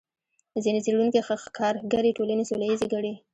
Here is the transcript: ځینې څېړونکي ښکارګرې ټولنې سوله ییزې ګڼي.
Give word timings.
ځینې 0.63 0.79
څېړونکي 0.85 1.19
ښکارګرې 1.43 2.11
ټولنې 2.17 2.43
سوله 2.49 2.65
ییزې 2.67 2.87
ګڼي. 2.93 3.13